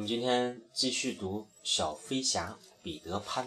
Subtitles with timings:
[0.00, 3.46] 我们今天继续读《小飞侠彼得潘》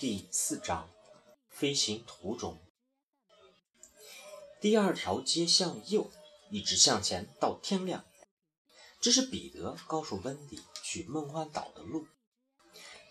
[0.00, 0.90] 第四章
[1.50, 2.54] 《飞行途中》。
[4.60, 6.10] 第二条街向右，
[6.50, 8.04] 一直向前到天亮。
[9.00, 12.08] 这是彼得告诉温迪去梦幻岛的路。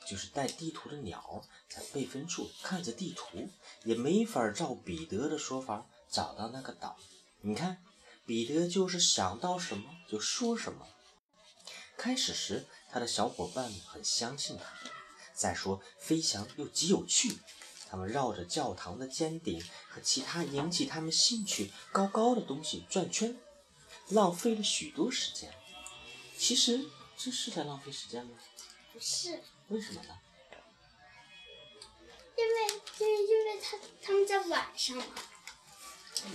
[0.06, 3.50] 就是带地图的鸟在备份处看着地图，
[3.86, 6.98] 也没法照彼得的说法找到那个岛。
[7.40, 7.82] 你看，
[8.26, 10.86] 彼得就是想到什么就说什么。
[12.08, 14.64] 开始时，他的小伙伴们很相信他。
[15.34, 17.38] 再说，飞翔又极有趣。
[17.90, 23.38] 他们绕着教堂的尖顶和其他引起他们兴趣高高的东西转圈，
[24.08, 25.54] 浪费了许多时间。
[26.38, 26.86] 其实，
[27.18, 28.38] 这是在浪费时间吗？
[28.94, 29.44] 不是。
[29.68, 30.18] 为什么呢？
[32.38, 35.06] 因为，因为，因为他他们在晚上嘛。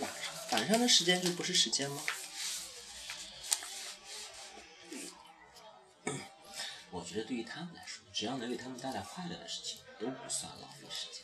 [0.01, 2.03] 晚上，晚上的时间就不是时间吗？
[7.13, 11.23] 觉得对于他们来说，只要能给他们带来快乐的事情，都不算浪费时间。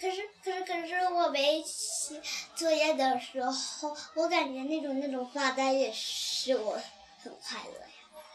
[0.00, 2.20] 可是，可是，可是，我没写
[2.56, 6.82] 作业的时候，我感觉那种那种发呆也是我
[7.22, 7.88] 很快乐呀。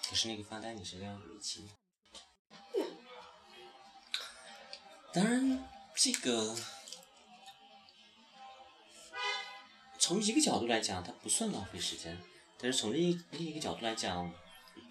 [0.09, 1.69] 可是那个发呆你是这样围棋。
[5.13, 6.55] 当然，这个
[9.99, 12.15] 从一个角度来讲，它不算浪费时间；
[12.61, 14.33] 但是从另一另一个角度来讲，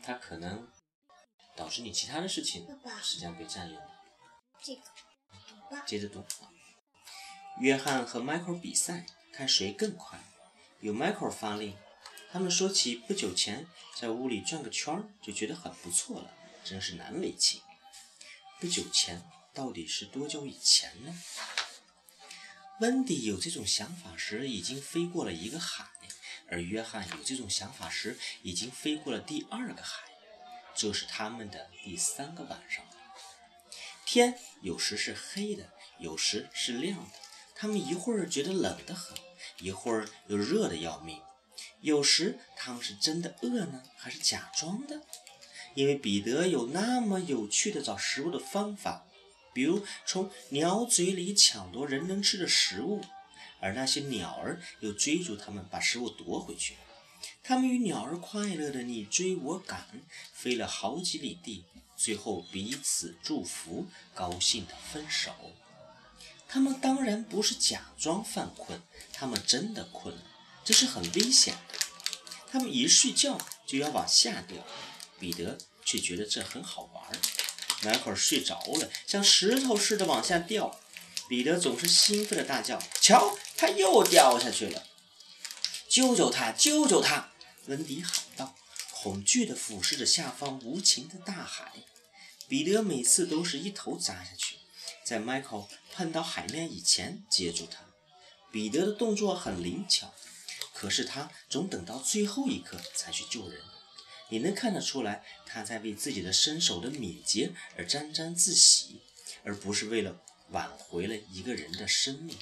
[0.02, 0.66] 它可能
[1.54, 2.66] 导致你其他的事情
[3.02, 3.78] 时间被占用。
[4.62, 4.82] 这个，
[5.86, 6.50] 接着读啊。
[7.60, 10.18] 约翰和迈克尔比赛，看谁更快。
[10.80, 11.76] 由迈克尔发令。
[12.30, 16.30] 他们说起不久前在屋里转个圈儿就觉得很不错了，
[16.62, 17.62] 真是难为情。
[18.60, 19.22] 不久前
[19.54, 21.22] 到底是多久以前呢？
[22.80, 25.88] 温迪有这种想法时已经飞过了一个海，
[26.48, 30.02] 而约翰有这种想法时已经飞过了第二个海。
[30.74, 32.84] 这是他们的第三个晚上。
[34.06, 37.18] 天有时是黑的，有时是亮的。
[37.54, 39.16] 他们一会儿觉得冷得很，
[39.58, 41.20] 一会儿又热得要命。
[41.80, 45.02] 有时他们是真的饿呢，还是假装的？
[45.74, 49.04] 因为彼得有那么有趣的找食物的方法，
[49.52, 53.04] 比如从鸟嘴里抢夺人能吃的食物，
[53.60, 56.76] 而那些鸟儿又追逐他们，把食物夺回去。
[57.42, 60.02] 他们与鸟儿快乐的你追我赶，
[60.32, 61.64] 飞了好几里地，
[61.96, 65.32] 最后彼此祝福，高兴的分手。
[66.46, 68.80] 他们当然不是假装犯困，
[69.12, 70.22] 他们真的困了。
[70.64, 71.78] 这是很危险的，
[72.50, 74.64] 他们一睡觉就要往下掉，
[75.18, 77.04] 彼得却觉得这很好玩。
[77.82, 80.78] 迈克尔睡着了，像石头似的往下掉，
[81.28, 84.86] 彼得总是兴奋的大叫：“瞧，他又掉下去了！
[85.88, 87.32] 救救他，救救他！”
[87.66, 88.56] 温迪喊道，
[88.90, 91.72] 恐惧地俯视着下方无情的大海。
[92.48, 94.56] 彼得每次都是一头扎下去，
[95.04, 97.84] 在迈克尔碰到海面以前接住他。
[98.50, 100.14] 彼得的动作很灵巧。
[100.72, 103.60] 可是他总等到最后一刻才去救人，
[104.28, 109.00] 你能看得出来，他在为自己的身手的敏捷而沾沾自喜，
[109.42, 112.36] 而不是为了挽回了一个人的生命。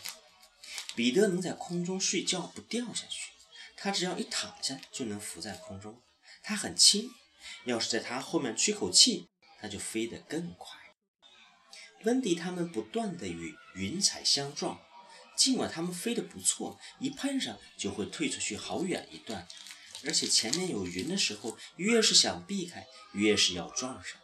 [0.95, 3.33] 彼得能在空中睡觉不掉下去，
[3.77, 6.03] 他只要一躺下就能浮在空中，
[6.43, 7.11] 他很轻。
[7.65, 9.29] 要是在他后面吹口气，
[9.61, 10.77] 他就飞得更快。
[12.05, 14.81] 温迪他们不断地与云彩相撞。
[15.37, 19.47] 尽管他们飞得不错，一碰上就会退出去好远一段，
[20.07, 24.19] 而且前面有云的时候，越是想避开，越是要撞上。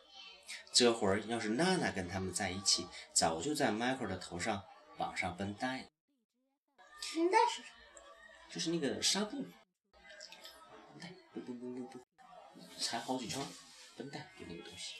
[0.72, 4.64] 这会儿要是娜娜跟他们在一起，早就在迈克尔的头上
[4.96, 5.88] 绑上绷带了。
[7.14, 7.66] 绷带是什么？
[8.50, 9.36] 就是那个纱布。
[9.36, 12.02] 绷带，绷绷绷绷绷，
[12.78, 13.44] 缠好几圈，
[13.96, 14.94] 绷带就那个东西。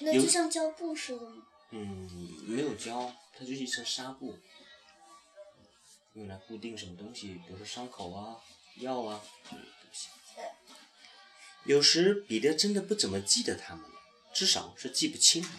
[0.00, 1.42] 那就像胶布似的吗？
[1.70, 2.08] 嗯，
[2.46, 3.12] 没有胶。
[3.32, 4.36] 它就是一层纱布，
[6.14, 8.36] 用来固定什么东西，比如说伤口啊、
[8.76, 10.08] 药啊这些东西。
[11.68, 13.90] 有时彼得真的不怎么记得他们了，
[14.32, 15.50] 至少是记不清了。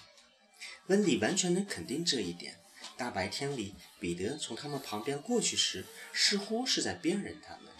[0.87, 2.57] 温迪完全能肯定这一点。
[2.97, 7.71] 大白天里，彼得从他们旁边过去时，似乎是在辨认他们。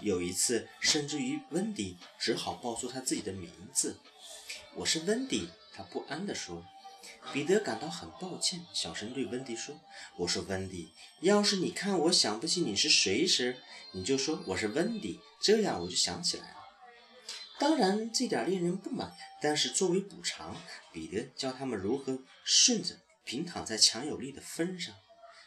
[0.00, 4.00] 有一次，甚至于温迪只好报出他自己的名字
[4.74, 6.66] ：“我是温迪。”他不安地说。
[7.32, 9.78] 彼得感到很抱歉，小声对温迪说
[10.18, 10.88] ：“我说温迪，
[11.20, 13.58] 要是你看我想不起你是谁时，
[13.92, 16.59] 你就说我是温迪，这样我就想起来了。
[17.60, 20.56] 当然，这点令人不满，但是作为补偿，
[20.90, 24.94] 彼得教他们如何顺着平躺在强有力的风上，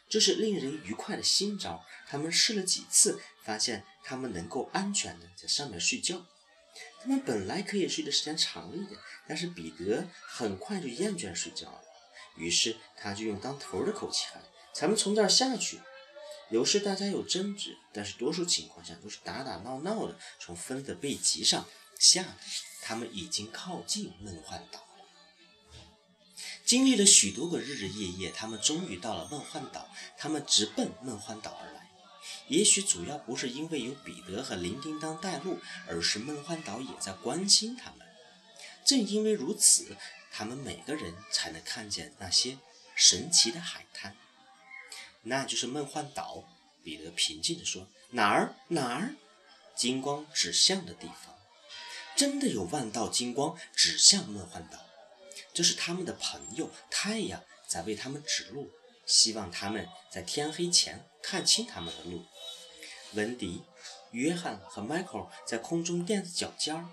[0.08, 1.84] 这是令人愉快的新招。
[2.06, 6.24] 他们试了几次，发现他们能够安全的在上面睡觉。
[7.00, 11.82] 他们本来可以睡的时间长一点，但是彼得很快就厌倦睡觉了，
[12.36, 14.40] 于是他就用当头的口气喊
[14.72, 15.80] ：“咱们从这儿下去。”
[16.50, 21.66] 有时大家有争执，但是多数情况下都是打打闹闹的从分的背脊上
[21.98, 22.36] 下。
[22.86, 25.06] 他们已经靠近梦幻岛了。
[26.66, 29.88] 经历了许多个日日夜夜，他们终于到了梦幻岛。
[30.18, 31.90] 他们直奔梦幻岛而来。
[32.48, 38.06] 也许主要不是因为有彼得和铃叮当带路，而是梦幻岛也在关心他们。
[38.84, 39.96] 正因为如此，
[40.30, 42.58] 他们每个人才能看见那些
[42.94, 44.14] 神奇的海滩。
[45.22, 46.44] 那就是梦幻岛，
[46.82, 48.54] 彼得平静地说：“哪儿？
[48.68, 49.14] 哪儿？”
[49.74, 51.33] 金光指向的地方，
[52.16, 54.78] 真的有万道金光指向梦幻岛。
[55.52, 58.70] 这是他们的朋友太阳在为他们指路，
[59.06, 62.24] 希望他们在天黑前看清他们的路。
[63.12, 63.62] 文迪、
[64.10, 66.88] 约翰和迈克尔在空中垫着脚尖儿，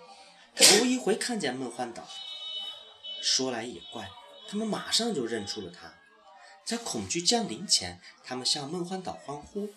[0.56, 2.08] 头一回看见梦幻岛。
[3.22, 4.10] 说来也怪，
[4.48, 5.96] 他们马上就认出了他。
[6.64, 9.74] 在恐惧降临前，他们向梦幻岛欢呼，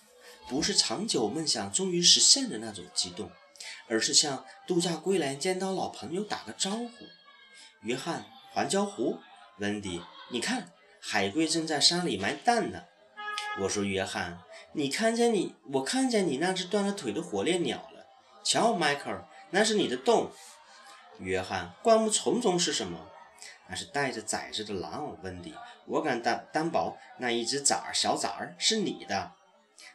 [0.49, 3.31] 不是长久梦想终于实现的那种激动，
[3.89, 6.89] 而是向度假归来见到老朋友打个招呼。
[7.83, 9.19] 约翰，环礁湖，
[9.59, 10.71] 温迪，你看，
[11.01, 12.85] 海龟正在山里埋蛋呢。
[13.61, 14.41] 我说，约翰，
[14.73, 18.07] 你看见你，我看见你那只断了腿的火烈鸟了。
[18.43, 20.31] 瞧，迈克尔，那是你的洞。
[21.19, 23.11] 约翰，灌木丛中是什么？
[23.69, 25.55] 那是带着崽子的狼，温迪。
[25.87, 29.33] 我敢担担保，那一只崽儿小崽儿是你的，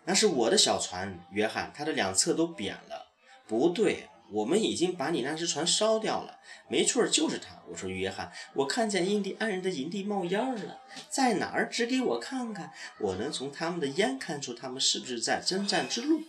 [0.06, 3.09] 那是我的小船，约翰，它的两侧都扁了。
[3.50, 6.40] 不对，我们已经把你那只船烧掉了。
[6.68, 7.60] 没错，就是他。
[7.68, 10.80] 我说，约翰，我看见印第安人的营地冒烟了，
[11.10, 11.68] 在哪儿？
[11.68, 16.22] 指给我看看，我能从他们的烟看出他们是不是在征战之路。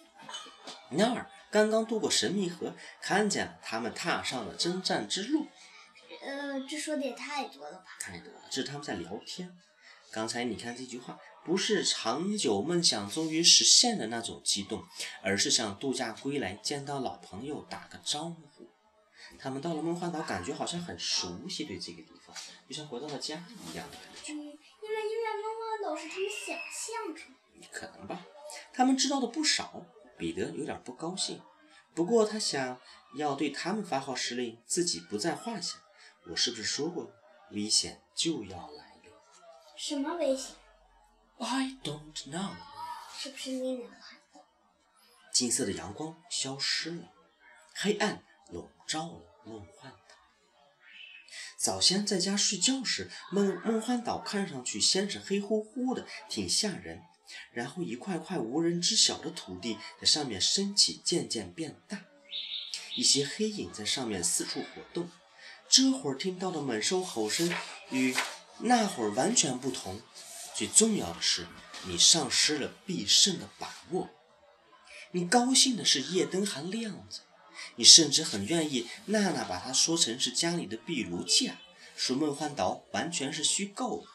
[0.93, 5.47] 那儿刚刚渡过神秘河，看见了他们踏上了征战之路。
[6.23, 7.85] 呃，这说的也太多了吧？
[8.01, 9.55] 太多了，这是他们在聊天。
[10.11, 14.85] 刚才你看这句话，不是长久梦想终于实现的那种激动，
[15.23, 18.69] 而是像度假归来见到老朋友打个招呼。
[19.39, 22.37] 他们到了梦幻岛，感觉好像很熟悉，对这个地方
[22.69, 24.33] 就像回到了家一样的感觉。
[24.33, 24.57] 因为因为
[25.43, 27.69] 梦幻岛是他们想象出来的。
[27.71, 28.27] 可能吧，
[28.73, 29.87] 他们知道的不少。
[30.19, 31.41] 彼得有点不高兴，
[31.95, 32.79] 不过他想
[33.15, 35.79] 要对他们发号施令，自己不在话下。
[36.27, 37.11] 我是不是说过，
[37.53, 39.23] 危险就要来了？
[39.79, 40.57] 什么危险
[41.41, 42.55] ？I don't know。
[43.19, 44.43] 是不是那两块？
[45.33, 47.13] 金色的阳光消失了，
[47.75, 50.15] 黑暗笼罩了梦幻岛。
[51.57, 57.03] 早先在家睡觉时，梦梦幻岛看上去先是黑乎乎的，挺吓人，
[57.53, 62.05] 然后一块块无人知晓的土地在上面升起，渐渐变大，
[62.97, 65.11] 一些黑影在上面四处活动。
[65.69, 67.55] 这会儿听到的猛兽吼声
[67.91, 68.15] 与
[68.59, 70.03] 那会儿完全不同。
[70.61, 71.47] 最重要的是，
[71.85, 74.11] 你丧失了必胜的把握。
[75.13, 77.21] 你高兴的是夜灯还亮着，
[77.77, 81.57] 你甚至很愿意娜娜把它说成是家里的壁炉架，
[81.97, 84.07] 说梦幻岛完全是虚构的。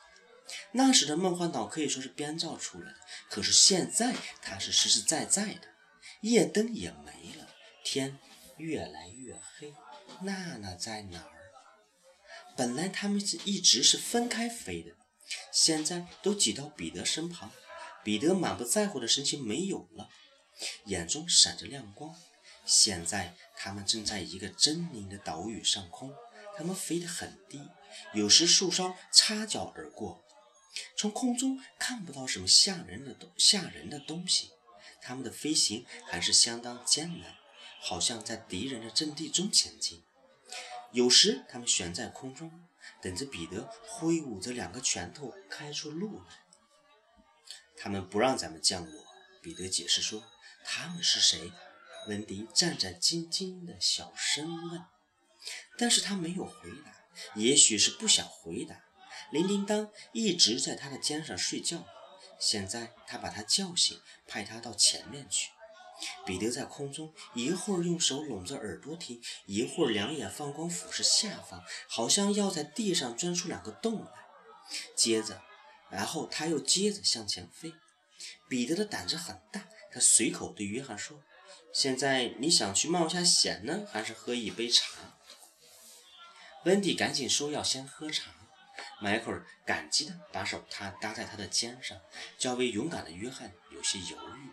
[0.74, 4.14] 那时的梦幻岛可以说是编造出来的，可是现在
[4.44, 5.70] 它是实实在在的。
[6.22, 7.48] 夜灯也没了，
[7.84, 8.20] 天
[8.58, 9.74] 越来越黑。
[10.22, 11.32] 娜娜在哪儿？
[12.56, 14.92] 本来他们是一直是分开飞的，
[15.52, 17.52] 现在都挤到彼得身旁。
[18.04, 20.10] 彼得满不在乎的神情没有了，
[20.86, 22.16] 眼中闪着亮光。
[22.64, 26.14] 现在他们正在一个狰狞的岛屿上空，
[26.56, 27.62] 他们飞得很低，
[28.14, 30.24] 有时树梢擦脚而过，
[30.96, 34.52] 从空中看不到什么吓人的东吓人的东西。
[35.02, 37.36] 他们的飞行还是相当艰难，
[37.80, 40.04] 好像在敌人的阵地中前进。
[40.92, 42.52] 有时他们悬在空中，
[43.02, 46.46] 等着彼得挥舞着两个拳头开出路来。
[47.78, 49.06] 他们不让咱们降落，
[49.42, 50.24] 彼得解释说
[50.64, 51.52] ：“他们是谁？”
[52.08, 54.86] 温迪战战兢兢的小声问，
[55.76, 56.96] 但是他没有回答，
[57.34, 58.84] 也许是不想回答。
[59.32, 61.84] 铃铃当一直在他的肩上睡觉，
[62.40, 65.50] 现在他把他叫醒，派他到前面去。
[66.26, 74.12] 彼得在空中一会儿用手拢着耳朵听，一会儿两眼放光俯视下方，好像要在地上钻出两个洞来。
[74.96, 75.42] 接着，
[75.90, 77.74] 然后他又接着向前飞。
[78.50, 81.22] 彼得的胆子很大，他随口对约翰说
[81.74, 85.18] ：“现在你想去冒一下险呢，还是喝一杯茶？”
[86.66, 88.32] 温蒂赶紧说要先喝茶。
[89.00, 92.00] 迈克尔感激地把手他搭在他的肩上，
[92.38, 94.50] 较为勇敢的约翰有些犹豫。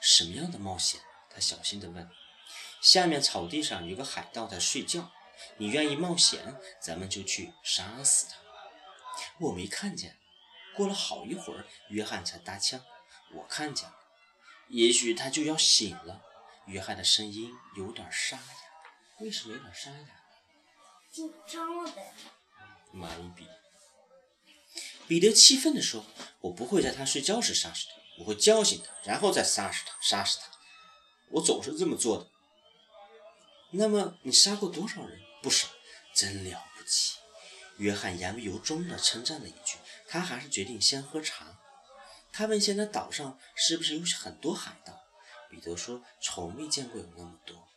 [0.00, 1.00] 什么样的冒险？
[1.32, 2.10] 他小心地问
[2.82, 5.12] ：“下面草地上有个海盗在睡觉，
[5.58, 6.56] 你愿意冒险？
[6.80, 8.36] 咱们就去杀死他。”
[9.38, 10.18] 我没看见。
[10.74, 12.84] 过了好一会儿，约翰才搭腔
[13.34, 13.94] ：“我看见了。”
[14.68, 16.22] 也许他就要醒了。
[16.66, 18.42] 约翰的声音有点沙哑。
[19.18, 20.06] 为什么有点沙哑？
[21.10, 22.14] 紧张了呗。
[22.94, 23.46] maybe。
[25.06, 26.04] 彼得气愤地说
[26.42, 30.46] ：“我不会在他睡觉时杀死他，我会叫醒他，然后再杀死他，杀死他。
[31.30, 32.30] 我总是这么做的。”
[33.72, 35.20] 那么你杀过多少人？
[35.42, 35.68] 不少，
[36.14, 37.16] 真了不起。
[37.78, 39.78] 约翰言不由衷地称赞了一句。
[40.06, 41.58] 他还是决定先喝茶。
[42.32, 45.00] 他问：“现在岛上是不是有很多海盗？”
[45.48, 47.68] 彼得说：“从没见过有那么多。”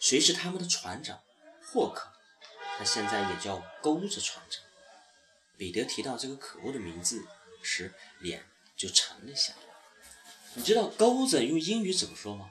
[0.00, 1.22] 谁是他们的船长？
[1.62, 2.10] 霍克。
[2.78, 4.62] 他现在也叫钩子船长。
[5.56, 7.24] 彼得提到这个可恶的名字
[7.62, 8.44] 时，脸
[8.76, 9.73] 就沉了下来。
[10.54, 12.50] 你知道钩子用英语怎么说吗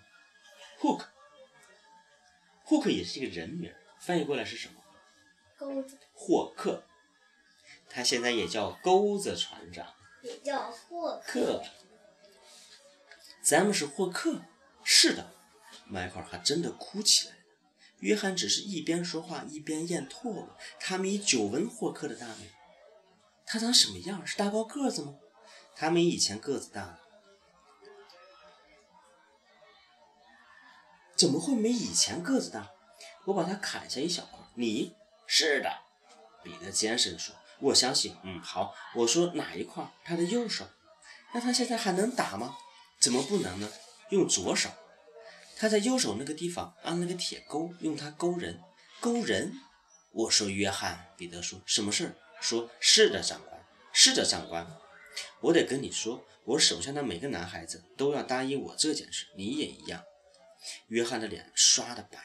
[0.81, 1.05] ？Hook。
[2.67, 4.73] Hook 也是一个人名，翻译过来是什么？
[5.57, 5.97] 钩子。
[6.13, 6.83] 霍克。
[7.89, 11.63] 他现在也叫钩子船长，也叫霍克。
[13.41, 14.41] 咱们是霍克。
[14.83, 15.33] 是的，
[15.85, 17.39] 迈克尔还真的哭起来了。
[17.99, 20.57] 约翰只是一边说话一边咽唾沫。
[20.79, 22.49] 他们以久闻霍克的大名。
[23.45, 24.25] 他长什么样？
[24.27, 25.15] 是大高个子吗？
[25.75, 26.99] 他们以前个子大了。
[31.15, 32.71] 怎么会没以前个子大？
[33.25, 34.39] 我把他砍下一小块。
[34.55, 34.93] 你
[35.27, 35.71] 是的，
[36.43, 37.35] 彼得尖声说。
[37.59, 38.75] 我相信，嗯，好。
[38.95, 39.85] 我说哪一块？
[40.03, 40.65] 他的右手。
[41.33, 42.57] 那他现在还能打吗？
[42.99, 43.71] 怎么不能呢？
[44.09, 44.69] 用左手。
[45.55, 48.59] 他在右手那个地方安了个铁钩，用它勾人。
[48.99, 49.53] 勾人？
[50.11, 52.15] 我说约翰，彼得说，什么事？
[52.41, 53.65] 说是的，长官。
[53.93, 54.67] 是的，长官。
[55.39, 60.03] 我得跟你说，我手下的每个男孩子都要答应我这件事，你也一样。
[60.87, 62.23] 约翰的脸刷的白了。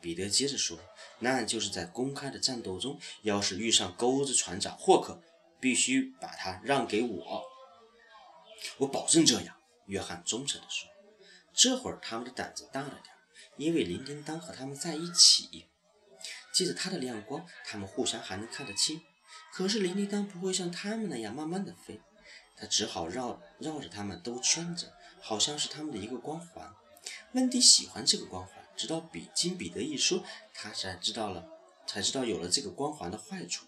[0.00, 0.78] 彼得接着说。
[1.20, 5.20] 那就是在公开的战斗中，要是遇上钩子船长霍克，
[5.58, 7.42] 必须把他让给我。
[8.78, 9.56] 我保证这样。
[9.86, 10.88] 约翰忠诚地说。
[11.52, 13.12] 这会儿他们的胆子大了点，
[13.56, 15.66] 因为林叮当和他们在一起，
[16.54, 19.00] 借着他的亮光，他们互相还能看得清。
[19.52, 22.00] 可是林叮当不会像他们那样慢慢的飞，
[22.56, 26.72] 他只好绕绕着他们兜圈着，好像是他们的一个光环。
[27.38, 28.52] 温迪喜欢这个光环。
[28.76, 31.48] 直到比经彼得一说，他才知道了，
[31.86, 33.66] 才知道有了这个光环的坏处。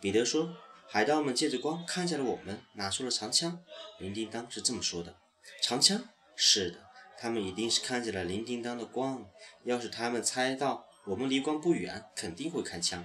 [0.00, 0.56] 彼得说
[0.88, 3.60] ：“海盗们借着光看见了我们，拿出了长枪。”
[3.98, 5.16] 林叮当是这么说的
[5.62, 6.08] ：“长枪？
[6.36, 6.86] 是的，
[7.18, 9.28] 他们一定是看见了林叮当的光。
[9.64, 13.04] 要是他们猜到我们离光不远，肯定会开枪。”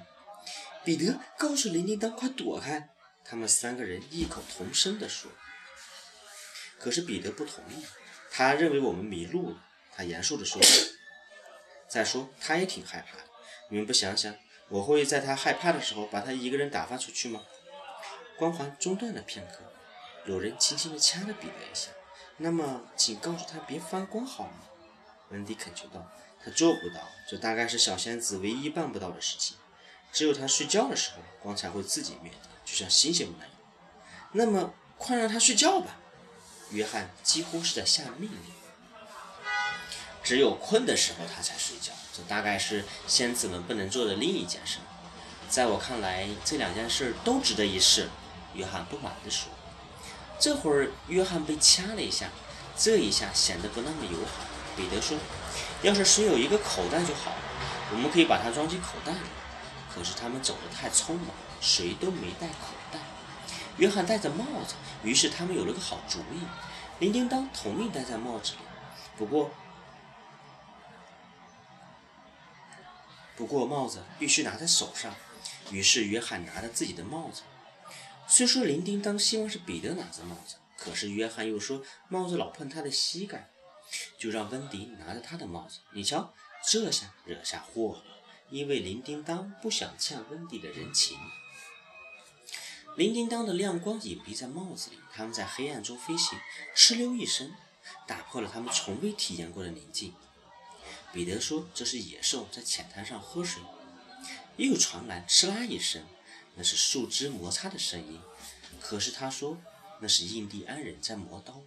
[0.85, 2.89] 彼得告诉林叮当：“快躲开！”
[3.25, 5.31] 他们三个人异口同声地说。
[6.79, 7.85] 可是彼得不同意，
[8.35, 9.57] 他认为我们迷路了。
[9.95, 10.59] 他严肃地说。
[11.87, 13.23] 再说，他也挺害怕的。
[13.69, 14.33] 你们不想想，
[14.69, 17.43] 我会在他害怕的时候把他一个人打发出去吗？
[18.35, 19.59] 光环中断了片刻，
[20.25, 21.91] 有人轻轻地掐了彼得一下。
[22.37, 24.61] 那么，请告诉他别发光好吗？
[25.29, 26.11] 温迪恳求道。
[26.43, 29.55] 他做不到，这大概是小仙子唯一办不到的事情。
[30.11, 33.53] 只有他睡觉的时候，光才会自己灭掉，就像星星们那样。
[34.31, 35.99] 那么，快让他睡觉吧！
[36.73, 38.39] 约翰几乎是在下命令。
[40.23, 44.79] 只有困的时候他才睡觉，这大概是仙子们不能做的另一件事。
[45.49, 48.09] 在我看来，这两件事都值得一试。
[48.53, 49.49] 约翰不满地说。
[50.39, 52.29] 这会儿，约翰被掐了一下，
[52.77, 54.45] 这一下显得不那么友好。
[54.75, 55.17] 彼得说
[55.83, 57.37] ：“要是谁有一个口袋就好了，
[57.91, 59.19] 我们可以把它装进口袋里。”
[59.93, 61.27] 可是他们走得太匆忙，
[61.61, 62.82] 谁都没带口袋。
[63.77, 66.45] 约翰戴着帽子，于是他们有了个好主意。
[66.99, 68.59] 铃叮当同意戴在帽子里，
[69.17, 69.51] 不过。
[73.35, 75.13] 不过帽子必须拿在手上，
[75.71, 77.41] 于是约翰拿着自己的帽子。
[78.27, 83.49] 虽说林叮当希望是彼得拿着帽子，可是约翰又说帽子老碰他的膝盖，
[84.19, 85.79] 就让温迪拿着他的帽子。
[85.91, 86.31] 你瞧，
[86.69, 88.03] 这下惹下祸了，
[88.49, 91.17] 因为林叮当不想欠温迪的人情。
[92.95, 96.37] 林叮当的亮光隐蔽在帽子里，他们在黑暗中飞行，
[96.75, 97.51] 哧溜一声，
[98.05, 100.13] 打破了他们从未体验过的宁静。
[101.11, 103.63] 彼得说：“这是野兽在浅滩上喝水。”
[104.57, 106.05] 又传来“哧啦”一声，
[106.53, 108.21] 那是树枝摩擦的声音。
[108.79, 109.57] 可是他说
[109.99, 111.61] 那是印第安人在磨刀。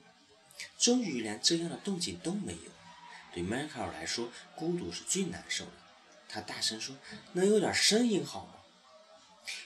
[0.78, 2.70] 终于连这样的动静都没有。
[3.32, 5.72] 对迈克尔来说，孤独是最难受的。
[6.28, 6.96] 他大声说
[7.34, 8.52] ：“能有点声音好吗？”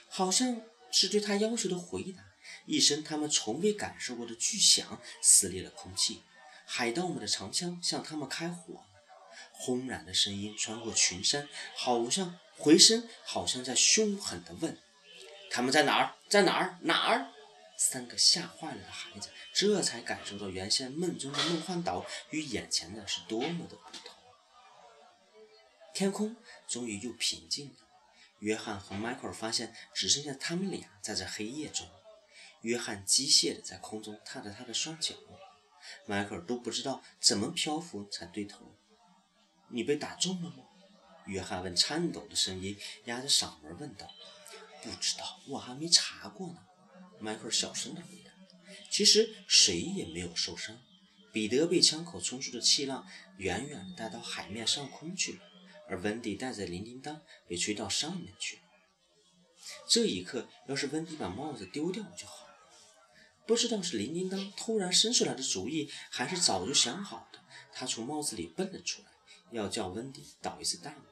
[0.09, 2.23] 好像是对他要求的回答。
[2.65, 6.21] 一声他们从未感受过的巨响撕裂了空气。
[6.65, 8.83] 海盗们的长枪向他们开火。
[9.51, 14.77] 轰然的声音穿过群山，好像回声，好像在凶狠地问
[15.51, 16.15] ：“他们在哪儿？
[16.27, 16.77] 在哪儿？
[16.81, 17.31] 哪儿？”
[17.77, 24.15] 三个吓坏了的孩子这才感受到原先梦中的梦幻岛与眼前的是多么的不同。
[25.93, 26.35] 天空
[26.67, 27.75] 终于又平静了。
[28.41, 31.87] 约翰和迈克尔发现只剩下他们俩在这黑夜中。
[32.61, 35.15] 约翰机械地在空中踏着他的双脚，
[36.05, 38.75] 迈克尔都不知道怎么漂浮才对头。
[39.69, 40.65] 你被打中了吗？
[41.25, 44.11] 约翰问，颤抖的声音压着嗓门问道。
[44.83, 46.57] 不知道，我还没查过呢。
[47.19, 48.31] 迈克尔小声地回答。
[48.89, 50.79] 其实谁也没有受伤。
[51.31, 53.07] 彼得被枪口冲出的气浪
[53.37, 55.39] 远远地带到海面上空去了，
[55.91, 58.61] 而温迪带着铃叮当被吹到上面去了。
[59.89, 62.55] 这一刻，要是温迪把帽子丢掉就好了。
[63.45, 67.39] 不知道是铃叮当突然生出来的主意，还是早就想好的，
[67.73, 69.09] 他从帽子里蹦了出来，
[69.51, 71.03] 要叫温迪倒一次大霉。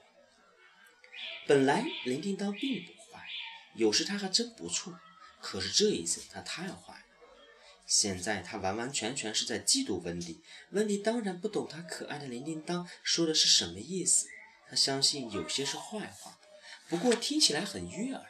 [1.45, 3.27] 本来铃叮当并不坏，
[3.75, 4.97] 有时他还真不错，
[5.41, 7.05] 可是这一次他太坏了。
[7.85, 10.39] 现在他完完全全是在嫉妒温迪。
[10.69, 14.27] 温迪当然不懂他可爱的铃叮当说的是什么意思，
[14.69, 16.39] 他相信有些是坏话，
[16.87, 18.23] 不过听起来很悦耳。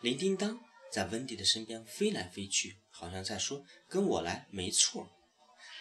[0.00, 0.58] 铃叮当
[0.90, 5.10] 在温迪的身边飞来飞去，好像在说：“跟我来，没错。”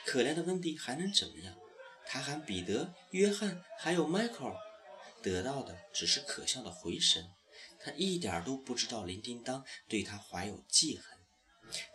[0.05, 1.55] 可怜的温迪还能怎么样？
[2.05, 4.55] 他喊彼得、约翰还有迈克尔，
[5.21, 7.29] 得到的只是可笑的回声。
[7.79, 11.17] 他一点都不知道铃叮当对他怀有记恨。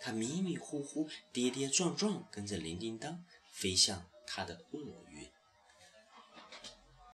[0.00, 5.31] 他迷迷糊糊、跌跌撞撞跟着铃叮当飞向他的厄运。